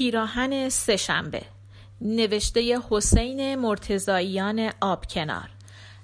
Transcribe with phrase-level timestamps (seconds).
[0.00, 1.42] پیراهن سهشنبه
[2.00, 5.50] نوشته حسین مرتزاییان آبکنار.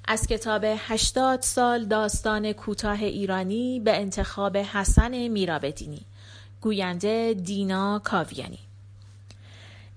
[0.09, 6.01] از کتاب هشتاد سال داستان کوتاه ایرانی به انتخاب حسن میرابدینی.
[6.61, 8.59] گوینده دینا کاویانی.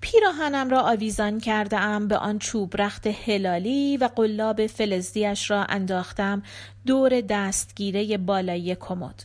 [0.01, 6.43] پیراهنم را آویزان کرده ام به آن چوب رخت هلالی و قلاب فلزدیش را انداختم
[6.85, 9.23] دور دستگیره بالایی کمد.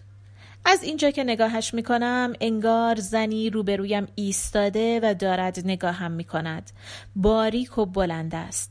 [0.65, 6.71] از اینجا که نگاهش می کنم انگار زنی روبرویم ایستاده و دارد نگاهم می کند
[7.17, 8.71] باریک و بلند است.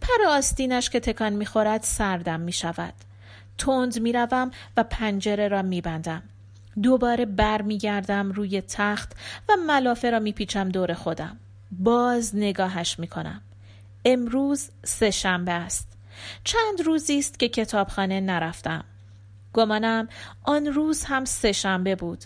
[0.00, 2.94] پر آستینش که تکان می خورد سردم می شود
[3.58, 6.22] تند می روم و پنجره را می بندم
[6.82, 9.12] دوباره بر می گردم روی تخت
[9.48, 11.36] و ملافه را می پیچم دور خودم.
[11.70, 13.40] باز نگاهش می کنم
[14.04, 15.88] امروز سه شنبه است.
[16.44, 18.84] چند روزی است که کتابخانه نرفتم.
[19.52, 20.08] گمانم
[20.44, 22.24] آن روز هم سهشنبه بود.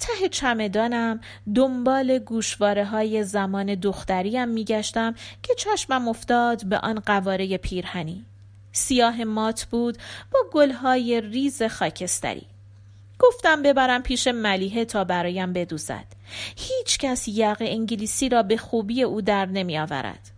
[0.00, 1.20] ته چمدانم
[1.54, 8.24] دنبال گوشواره های زمان دختریم میگشتم که چشمم افتاد به آن قواره پیرهنی.
[8.72, 9.98] سیاه مات بود
[10.32, 12.46] با گلهای ریز خاکستری.
[13.18, 16.06] گفتم ببرم پیش ملیحه تا برایم بدوزد.
[16.56, 20.37] هیچ کس یق انگلیسی را به خوبی او در نمی آورد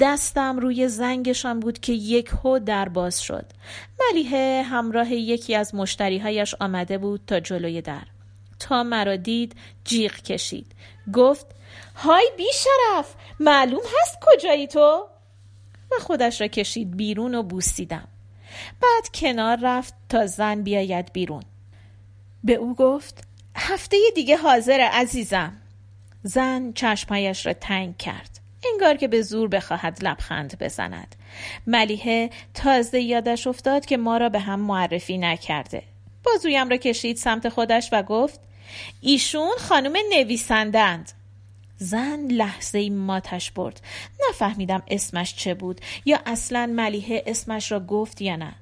[0.00, 3.46] دستم روی زنگشان بود که یک هو در باز شد.
[4.00, 8.02] ملیحه همراه یکی از مشتریهایش آمده بود تا جلوی در.
[8.58, 10.66] تا مرا دید جیغ کشید.
[11.14, 11.46] گفت
[11.96, 15.06] های بی شرف معلوم هست کجایی تو؟
[15.92, 18.08] و خودش را کشید بیرون و بوسیدم.
[18.80, 21.42] بعد کنار رفت تا زن بیاید بیرون.
[22.44, 23.24] به او گفت
[23.56, 25.56] هفته دیگه حاضر عزیزم.
[26.22, 28.37] زن چشمهایش را تنگ کرد.
[28.64, 31.16] انگار که به زور بخواهد لبخند بزند.
[31.66, 35.82] ملیحه تازه یادش افتاد که ما را به هم معرفی نکرده.
[36.24, 38.40] بازویم را کشید سمت خودش و گفت
[39.00, 41.12] ایشون خانم نویسندند
[41.78, 43.80] زن لحظه ماتش برد.
[44.28, 48.54] نفهمیدم اسمش چه بود یا اصلا ملیحه اسمش را گفت یا نه.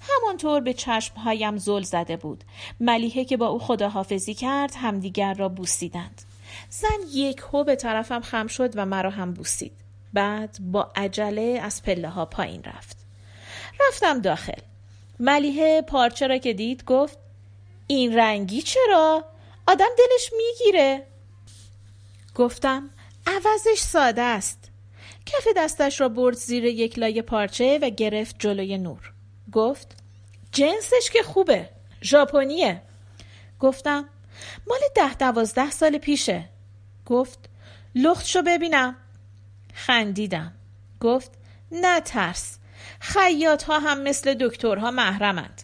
[0.00, 2.44] همانطور به چشمهایم زل زده بود.
[2.80, 6.22] ملیحه که با او خداحافظی کرد همدیگر را بوسیدند.
[6.70, 9.72] زن یک هو به طرفم خم شد و مرا هم بوسید.
[10.12, 12.96] بعد با عجله از پله ها پایین رفت.
[13.88, 14.60] رفتم داخل.
[15.18, 17.18] ملیحه پارچه را که دید گفت
[17.86, 19.24] این رنگی چرا؟
[19.66, 21.06] آدم دلش می‌گیره.
[22.34, 22.90] گفتم
[23.26, 24.70] عوضش ساده است.
[25.26, 29.12] کف دستش را برد زیر یک لایه پارچه و گرفت جلوی نور.
[29.52, 29.96] گفت
[30.52, 31.68] جنسش که خوبه
[32.02, 32.82] ژاپنیه.
[33.60, 34.08] گفتم
[34.66, 36.48] مال ده دوازده سال پیشه.
[37.10, 37.38] گفت
[37.94, 38.96] لختشو ببینم.
[39.74, 40.52] خندیدم.
[41.00, 41.30] گفت
[41.72, 42.58] نه ترس.
[43.00, 45.62] خیاط ها هم مثل دکترها محرمند.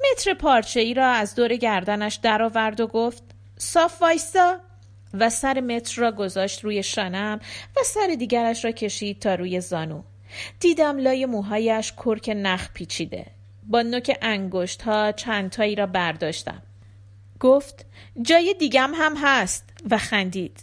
[0.00, 3.22] متر پارچه ای را از دور گردنش درآورد و گفت
[3.56, 4.60] صاف وایسا
[5.14, 7.40] و سر متر را گذاشت روی شانم
[7.76, 10.02] و سر دیگرش را کشید تا روی زانو.
[10.60, 13.26] دیدم لای موهایش کرک نخ پیچیده.
[13.62, 16.62] با نوک انگشت ها چندتایی را برداشتم.
[17.40, 17.86] گفت
[18.22, 20.60] جای دیگم هم هست و خندید.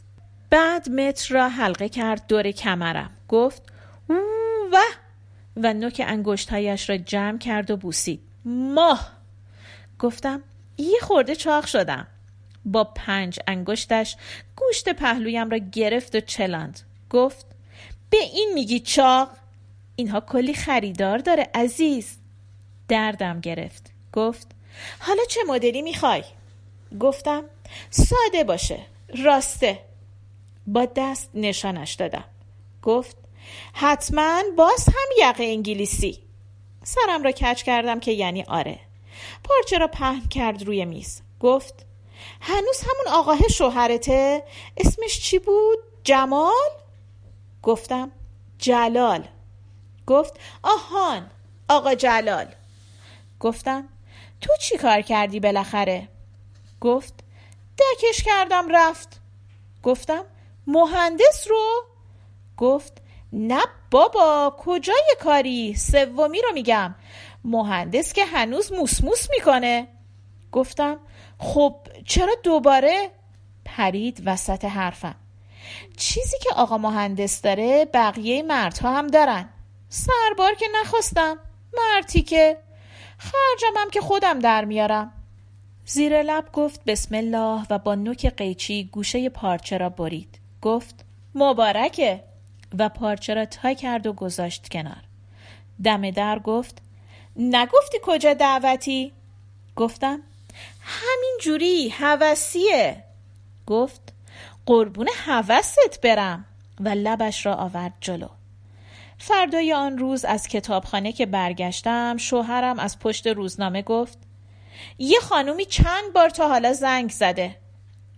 [0.49, 3.11] بعد متر را حلقه کرد دور کمرم.
[3.27, 3.63] گفت
[4.71, 4.77] و
[5.57, 8.19] و نوک انگشتهایش را جمع کرد و بوسید.
[8.45, 9.11] ماه!
[9.99, 10.43] گفتم
[10.77, 12.07] یه خورده چاق شدم.
[12.65, 14.17] با پنج انگشتش
[14.55, 16.79] گوشت پهلویم را گرفت و چلاند.
[17.09, 17.45] گفت
[18.09, 19.29] به این میگی چاق؟
[19.95, 22.17] اینها کلی خریدار داره عزیز.
[22.87, 23.91] دردم گرفت.
[24.13, 24.47] گفت
[24.99, 26.23] حالا چه مدلی می‌خوای؟
[26.99, 27.43] گفتم
[27.89, 28.79] ساده باشه
[29.23, 29.79] راسته.
[30.67, 32.23] با دست نشانش دادم.
[32.83, 33.17] گفت
[33.73, 36.19] حتما باز هم یقه انگلیسی.
[36.83, 38.79] سرم را کچ کردم که یعنی آره.
[39.43, 41.21] پارچه را پهن کرد روی میز.
[41.39, 41.85] گفت
[42.41, 44.43] هنوز همون آقاه شوهرته؟
[44.77, 46.71] اسمش چی بود؟ جمال؟
[47.63, 48.11] گفتم
[48.59, 49.27] جلال.
[50.07, 51.29] گفت آهان
[51.69, 52.47] آقا جلال.
[53.39, 53.89] گفتم
[54.41, 56.07] تو چی کار کردی بالاخره؟
[56.81, 57.13] گفت
[57.77, 59.21] دکش کردم رفت.
[59.83, 60.25] گفتم
[60.67, 61.83] مهندس رو؟
[62.57, 63.01] گفت
[63.33, 63.61] نه
[63.91, 66.95] بابا کجای کاری؟ سومی رو میگم.
[67.43, 69.87] مهندس که هنوز موسموس می‌کنه.
[70.51, 70.99] گفتم
[71.39, 71.75] خب
[72.05, 73.11] چرا دوباره؟
[73.65, 75.15] پرید وسط حرفم.
[75.97, 79.49] چیزی که آقا مهندس داره بقیه مردها هم دارن.
[79.89, 81.39] سربار که نخواستم
[81.77, 82.57] مردی که.
[83.17, 85.24] خرجم هم که خودم در میارم.
[85.87, 90.39] زیر لب گفت بسم الله و با نوک قیچی گوشه پارچه را برید.
[90.61, 91.05] گفت
[91.35, 92.23] مبارکه!
[92.79, 95.03] و پارچه را تا کرد و گذاشت کنار.
[95.83, 96.81] دم در گفت
[97.35, 99.11] نگفتی کجا دعوتی؟
[99.75, 100.19] گفتم
[100.81, 103.03] همین جوری هوسیه
[103.67, 104.13] گفت
[104.65, 106.45] قربون حوست برم!
[106.79, 108.27] و لبش را آورد جلو.
[109.17, 114.24] فردای آن روز از کتابخانه که برگشتم شوهرم از پشت روزنامه گفت
[114.97, 117.55] یه خانومی چند بار تا حالا زنگ زده.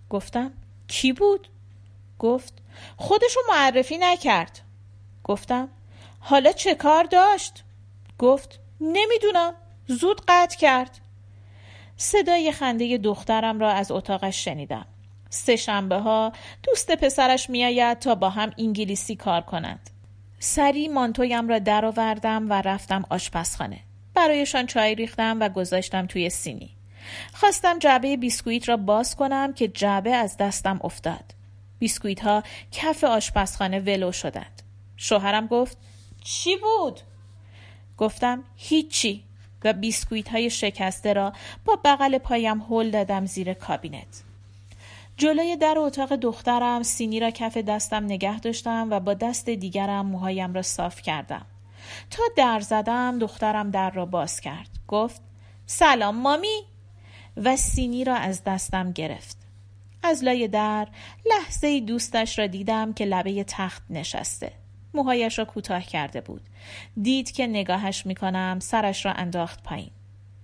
[0.10, 0.52] گفتم
[0.88, 1.48] کی بود؟
[2.20, 2.54] گفت
[2.98, 4.62] خودشو معرفی نکرد.
[5.24, 5.70] گفتم
[6.20, 7.64] حالا چه کار داشت؟
[8.20, 9.54] گفت نمی‌دونم.
[9.88, 11.00] زود قطع کرد.
[11.98, 14.86] صدای خنده دخترم را از اتاقش شنیدم.
[15.30, 16.32] سه شنبه ها
[16.64, 19.90] دوست پسرش میآید تا با هم انگلیسی کار کنند.
[20.40, 23.80] سری مانتویم را درآوردم و رفتم آشپزخانه.
[24.18, 26.70] برایشان چای ریختم و گذاشتم توی سینی.
[27.34, 31.34] خواستم جعبه بیسکویت را باز کنم که جعبه از دستم افتاد.
[31.80, 34.62] بیسکویت ها کف آشپزخانه ولو شدند.
[34.98, 35.78] شوهرم گفت
[36.24, 37.00] چی بود؟
[37.98, 39.24] گفتم هیچی.
[39.64, 41.34] و بیسکویت های شکسته را
[41.66, 44.24] با بغل پایم هل دادم زیر کابینت.
[45.18, 50.54] جلوی در اتاق دخترم سینی را کف دستم نگه داشتم و با دست دیگرم موهایم
[50.54, 51.46] را صاف کردم.
[52.10, 54.70] تا در زدم دخترم در را باز کرد.
[54.88, 55.22] گفت
[55.66, 56.62] سلام مامی.
[57.38, 59.38] و سینی را از دستم گرفت.
[60.04, 60.88] از لای در
[61.26, 64.52] لحظه دوستش را دیدم که لبه تخت نشسته.
[64.94, 66.42] موهایش را کوتاه کرده بود.
[67.02, 69.92] دید که نگاهش می‌کنم سرش را انداخت پایین.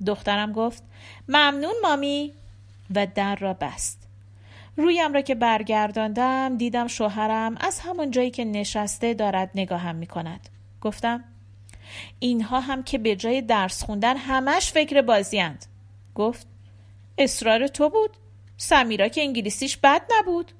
[0.05, 0.83] دخترم گفت
[1.27, 2.33] ممنون مامی.
[2.95, 4.07] و در را بست.
[4.77, 10.49] رویم را که برگرداندم دیدم شوهرم از همان جایی که نشسته دارد نگاهم می کند.
[10.81, 11.23] گفتم
[12.19, 15.65] اینها هم که به جای درس خوندن همش فکر بازیند.
[16.15, 16.47] گفت
[17.17, 18.17] اصرار تو بود؟
[18.57, 20.51] سمیرا که انگلیسیش بد نبود؟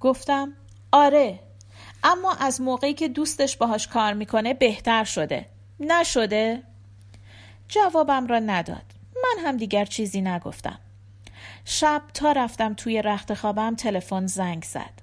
[0.00, 0.52] گفتم
[0.92, 1.40] آره
[2.04, 5.46] اما از موقعی که دوستش باهاش کار می‌کنه بهتر شده
[5.80, 6.62] نشده؟
[7.68, 8.84] جوابم را نداد
[9.14, 10.78] من هم دیگر چیزی نگفتم
[11.64, 15.02] شب تا رفتم توی رخت خوابم تلفن زنگ زد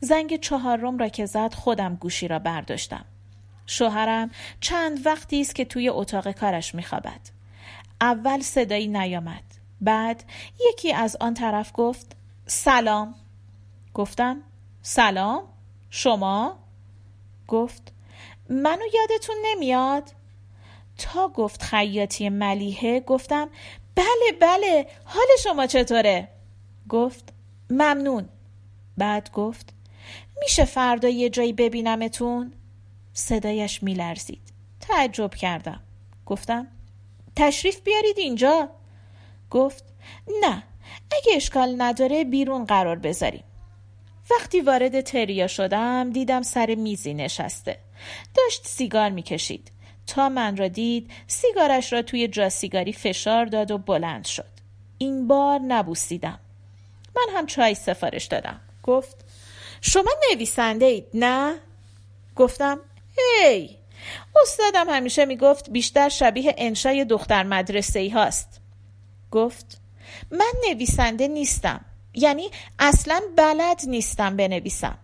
[0.00, 3.04] زنگ چهارم را که زد خودم گوشی را برداشتم
[3.68, 4.30] شوهرم
[4.60, 7.20] چند وقتی است که توی اتاق کارش میخوابد.
[8.00, 9.42] اول صدایی نیامد.
[9.80, 10.24] بعد
[10.70, 12.16] یکی از آن طرف گفت
[12.46, 13.14] سلام.
[13.94, 14.42] گفتم
[14.82, 15.42] سلام
[15.90, 16.58] شما؟
[17.48, 17.92] گفت
[18.50, 20.12] منو یادتون نمیاد؟
[20.98, 23.48] تا گفت خیاطی ملیحه گفتم
[23.94, 26.28] بله بله حال شما چطوره؟
[26.88, 27.32] گفت
[27.70, 28.28] ممنون.
[28.98, 29.72] بعد گفت
[30.42, 32.52] میشه فردا یه جایی ببینمتون؟
[33.18, 34.52] صدایش میلرزید.
[34.80, 35.80] تعجب کردم.
[36.26, 36.66] گفتم
[37.36, 38.68] تشریف بیارید اینجا؟
[39.50, 39.84] گفت
[40.42, 40.62] نه
[41.12, 43.44] اگه اشکال نداره بیرون قرار بذاریم.
[44.30, 47.78] وقتی وارد تریا شدم دیدم سر میزی نشسته.
[48.34, 49.72] داشت سیگار می‌کشید.
[50.06, 54.52] تا من را دید سیگارش را توی جا سیگاری فشار داد و بلند شد.
[54.98, 56.40] این بار نبوسیدم.
[57.16, 58.60] من هم چای سفارش دادم.
[58.82, 59.24] گفت
[59.80, 61.54] شما نویسنده اید نه؟
[62.36, 62.80] گفتم
[63.18, 63.78] هی!
[64.42, 68.60] استادم همیشه می‌گفت بیشتر شبیه انشای دختر مدرسه ای هاست.
[69.30, 69.80] گفت
[70.30, 71.84] من نویسنده نیستم.
[72.14, 74.98] یعنی اصلا بلد نیستم بنویسم.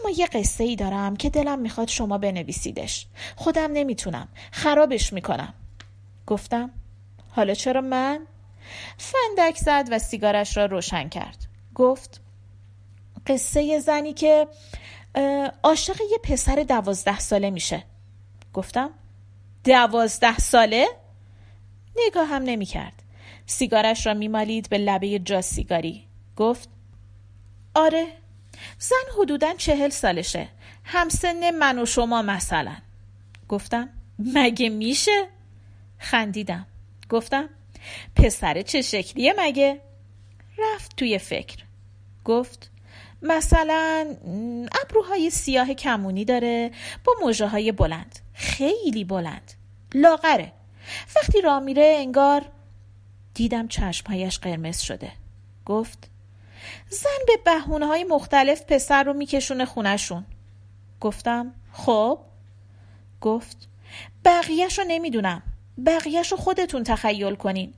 [0.00, 3.06] اما یه قصه ای دارم که دلم می‌خواد شما بنویسیدش.
[3.36, 4.28] خودم نمی‌تونم.
[4.52, 5.54] خرابش می‌کنم.
[6.26, 6.70] گفتم
[7.30, 8.26] حالا چرا من؟
[8.98, 11.36] فندک زد و سیگارش را روشن کرد.
[11.74, 12.20] گفت
[13.26, 14.48] قصه زنی که
[15.64, 17.84] عاشق یه پسر دوازده ساله میشه.
[18.54, 18.90] گفتم
[19.64, 20.88] دوازده ساله؟
[22.06, 23.02] نگاه هم نمی کرد
[23.46, 26.06] سیگارش را میمالید به لبه جا سیگاری.
[26.36, 26.68] گفت
[27.74, 28.06] آره
[28.78, 30.48] زن حدودا چهل سالشه.
[30.84, 32.76] همسن من و شما مثلا.
[33.48, 33.88] گفتم
[34.18, 35.28] مگه میشه؟
[35.98, 36.66] خندیدم.
[37.08, 37.48] گفتم
[38.16, 39.80] پسر چه شکلیه مگه؟
[40.58, 41.64] رفت توی فکر.
[42.24, 42.70] گفت
[43.22, 44.16] مثلا
[44.82, 46.70] ابروهای سیاه کمونی داره
[47.04, 48.18] با موجه های بلند.
[48.32, 49.52] خیلی بلند.
[49.94, 50.52] لاغره.
[51.16, 52.44] وقتی راه میره انگار
[53.34, 55.12] دیدم چشمهایش قرمز شده.
[55.66, 56.10] گفت
[56.88, 60.24] زن به بهونه های مختلف پسر رو میکشونه خونشون
[61.00, 62.18] گفتم خب.
[63.20, 63.68] گفت
[64.24, 65.42] بقیهش رو نمی‌دونم.
[65.86, 67.74] بقیهش رو خودتون تخیل کنین.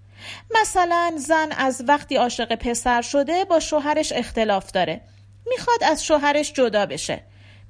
[0.61, 5.01] مثلا زن از وقتی عاشق پسر شده با شوهرش اختلاف داره.
[5.47, 7.23] می‌خواد از شوهرش جدا بشه.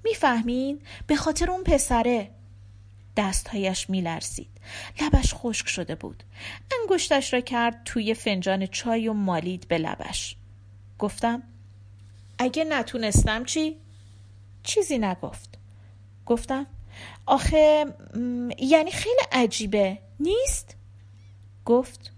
[0.04, 2.30] می‌فهمین؟ به خاطر اون پسره.
[3.16, 4.50] دستهایش میلرزید.
[5.00, 6.22] لبش خشک شده بود.
[6.80, 10.36] انگشتش را کرد توی فنجان چای و مالید به لبش.
[10.98, 11.42] گفتم
[12.38, 13.76] اگه نتونستم چی؟
[14.62, 15.58] چیزی نگفت.
[16.26, 16.66] گفتم
[17.26, 17.86] آخه
[18.58, 19.98] یعنی خیلی عجیبه.
[20.20, 20.76] نیست؟
[21.64, 22.12] گفت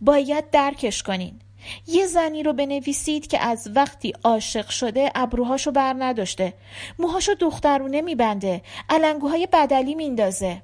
[0.00, 1.40] باید درکش کنین.
[1.86, 6.54] یه زنی رو بنویسید که از وقتی عاشق شده ابروهاشو بر نداشته.
[6.98, 8.62] موهاشو دخترونه میبنده.
[8.90, 10.62] علنگوهای بدلی میندازه.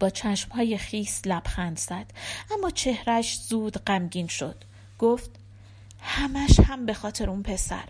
[0.00, 2.06] با چشمهای خیس لبخند زد.
[2.58, 4.64] اما چهرش زود غمگین شد.
[4.98, 5.30] گفت
[6.00, 7.84] همش هم به خاطر اون پسر.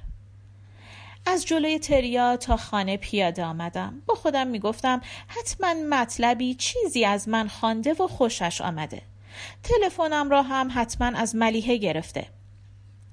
[1.26, 4.02] از جلوی تریا تا خانه پیاده آمدم.
[4.06, 9.02] با خودم می‌گفتم حتما مطلبی چیزی از من خوانده و خوشش آمده.
[9.62, 12.26] تلفنم را هم حتما از ملیحه گرفته.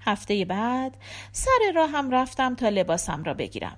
[0.01, 0.97] هفته بعد
[1.31, 3.77] سر راهم رفتم تا لباسم را بگیرم.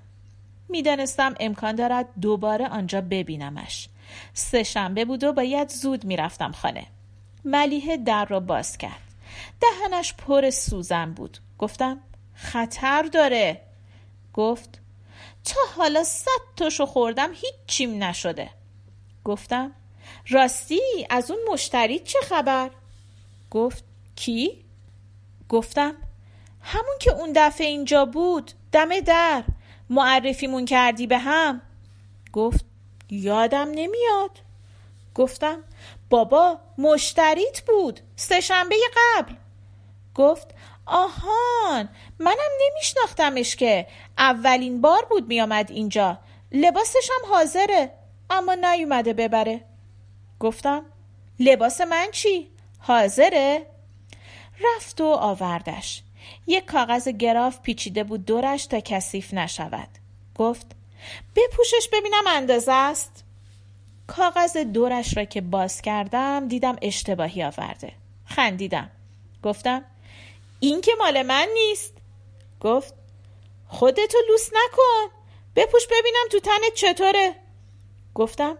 [0.69, 3.89] می‌دانستم امکان دارد دوباره آنجا ببینمش.
[4.33, 6.85] سه شنبه بود و باید زود می‌رفتم خانه.
[7.45, 9.01] ملیحه در را باز کرد.
[9.61, 11.37] دهنش پر سوزن بود.
[11.57, 11.99] گفتم
[12.33, 13.61] خطر داره.
[14.33, 14.79] گفت
[15.45, 18.49] تا حالا صد تاشو خوردم هیچیم نشده.
[19.23, 19.71] گفتم
[20.29, 22.69] راستی از اون مشتری چه خبر؟
[23.51, 23.83] گفت
[24.15, 24.65] کی؟
[25.49, 25.95] گفتم
[26.61, 29.43] همون که اون دفعه اینجا بود دم در
[29.89, 31.61] معرفیمون کردی به هم.
[32.33, 32.65] گفت
[33.09, 34.39] یادم نمیاد.
[35.15, 35.63] گفتم
[36.09, 39.33] بابا مشتریت بود سه شنبه قبل.
[40.15, 40.47] گفت
[40.85, 41.89] آهان
[42.19, 43.87] منم نمیشناختمش که.
[44.17, 46.17] اولین بار بود میامد اینجا.
[46.51, 47.91] لباسش هم حاضره
[48.29, 49.65] اما نیومده ببره.
[50.39, 50.85] گفتم
[51.39, 52.47] لباس من چی؟
[52.79, 53.65] حاضره؟
[54.63, 56.03] رفت و آوردش.
[56.47, 59.87] یک کاغذ گراف پیچیده بود دورش تا کثیف نشود.
[60.35, 60.67] گفت
[61.35, 63.23] بپوشش ببینم اندازه است.
[64.07, 67.91] کاغذ دورش را که باز کردم دیدم اشتباهی آورده.
[68.25, 68.89] خندیدم.
[69.43, 69.85] گفتم
[70.59, 71.93] این که مال من نیست.
[72.61, 72.93] گفت
[73.67, 75.15] خودتو لوس نکن.
[75.55, 77.35] بپوش ببینم تو تنت چطوره.
[78.15, 78.57] گفتم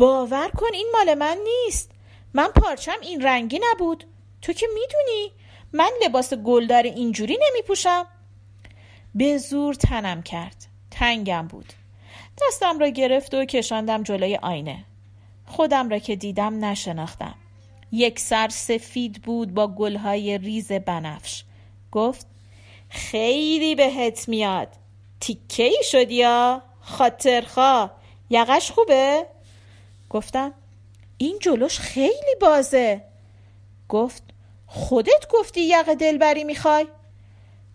[0.00, 1.90] باور کن این مال من نیست.
[2.34, 4.04] من پارچم این رنگی نبود.
[4.42, 5.32] تو که می‌دونی؟
[5.72, 8.06] من لباس گلدار اینجوری نمی پوشم
[9.14, 10.66] به زور تنم کرد.
[10.90, 11.72] تنگم بود.
[12.42, 14.84] دستم را گرفت و کشاندم جلوی آینه.
[15.46, 17.34] خودم را که دیدم نشناختم.
[17.92, 21.44] یک سر سفید بود با گلهای ریز بنفش.
[21.92, 22.26] گفت
[22.88, 24.68] خیلی بهت میاد.
[25.20, 27.90] تیکه ای شدی یا خاطرخوا
[28.30, 29.26] یقش خوبه؟
[30.10, 30.52] گفتم
[31.18, 33.04] این جلوش خیلی بازه.
[33.88, 34.22] گفت
[34.66, 36.86] خودت گفتی یقه دلبری می‌خوای؟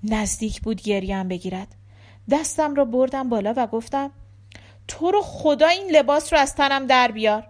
[0.04, 1.68] نزدیک بود گریم بگیرد.
[2.32, 4.12] دستم را بردم بالا و گفتم
[4.88, 7.48] تو رو خدا این لباس رو از تنم در بیار.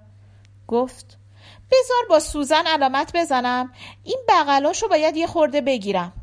[0.68, 1.18] گفت
[1.72, 3.72] بذار با سوزن علامت بزنم
[4.04, 6.13] این بغلاش رو باید یه خورده بگیرم.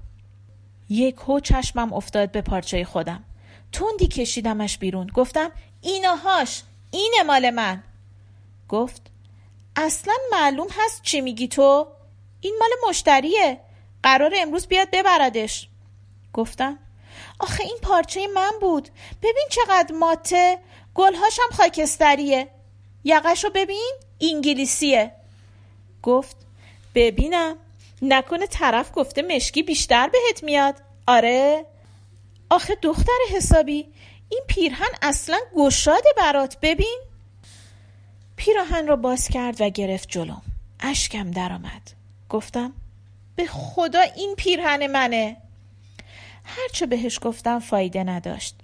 [0.88, 3.24] یک هو چشمم افتاد به پارچه خودم.
[3.72, 5.06] تندی کشیدمش بیرون.
[5.06, 5.50] گفتم
[5.80, 7.82] ایناهاش اینه مال من.
[8.72, 9.02] گفت
[9.76, 11.86] اصلا معلوم هست چی میگی تو؟
[12.40, 13.60] این مال مشتریه.
[14.02, 15.68] قرار امروز بیاد ببردش.
[16.32, 16.78] گفتم
[17.40, 18.88] آخه این پارچه من بود.
[19.22, 20.58] ببین چقدر ماته.
[20.94, 22.48] گلهاشم خاکستریه.
[23.04, 25.12] یقشو ببین انگلیسیه.
[26.02, 26.36] گفت
[26.94, 27.56] ببینم.
[28.02, 30.74] نکنه طرف گفته مشکی بیشتر بهت میاد.
[31.06, 31.66] آره.
[32.50, 33.92] آخه دختر حسابی
[34.28, 36.58] این پیرهن اصلا گشاده برات.
[36.62, 37.11] ببین.
[38.44, 40.42] پیراهن را باز کرد و گرفت جلوم.
[40.80, 41.90] اشکم درآمد.
[42.28, 42.72] گفتم
[43.36, 45.36] به خدا این پیرهن منه.
[46.44, 48.56] هرچه بهش گفتم فایده نداشت.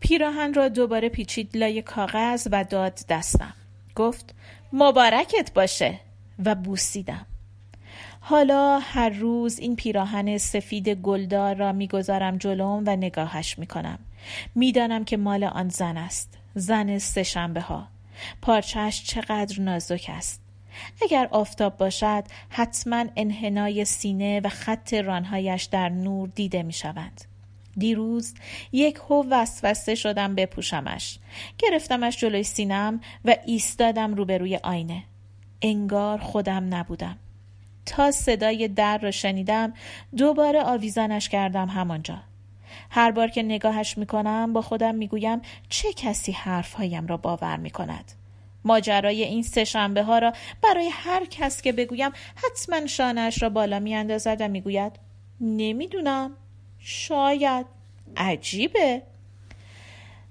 [0.00, 3.54] پیراهن را دوباره پیچید لای کاغذ و داد دستم.
[3.96, 4.34] گفت
[4.72, 6.00] مبارکت باشه.
[6.44, 7.26] و بوسیدم.
[8.20, 13.98] حالا هر روز این پیراهن سفید گلدار را می‌گذارم جلوم و نگاهش می‌کنم.
[14.54, 16.38] می‌دانم که مال آن زن است.
[16.54, 17.24] زن سه
[17.60, 17.91] ها
[18.42, 20.42] پارچهش چقدر نازک است.
[21.02, 27.12] اگر آفتاب باشد حتما انحنای سینه و خط رانهایش در نور دیده می شود.
[27.76, 28.34] دیروز
[28.72, 31.18] یک هو وسوسه شدم بپوشمش.
[31.58, 35.02] گرفتمش جلوی سینم و ایستادم روبروی آینه.
[35.62, 37.18] انگار خودم نبودم.
[37.86, 39.72] تا صدای در را شنیدم
[40.16, 42.18] دوباره آویزانش کردم همانجا.
[42.90, 48.12] هر بار که نگاهش می‌کنم با خودم می‌گویم چه کسی حرفهایم را باور می‌کند.
[48.64, 53.78] ماجرای این سه شنبه ها را برای هر کس که بگویم حتما شانش را بالا
[53.78, 54.92] میاندازد و می‌گوید
[55.40, 56.30] نمی‌دونم.
[56.78, 57.66] شاید.
[58.16, 59.02] عجیبه.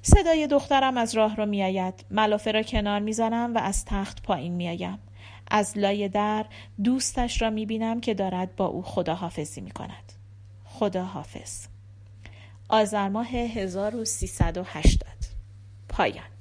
[0.01, 2.05] صدای دخترم از راه را میآید.
[2.11, 4.99] ملافه را کنار می‌زنم و از تخت پایین میآیم.
[5.51, 6.45] از لای در
[6.83, 10.13] دوستش را می‌بینم که دارد با او خداحافظی می‌کند.
[10.65, 11.70] خداحافظ.
[12.71, 15.01] آذر ماه 1380
[15.89, 16.31] پایان.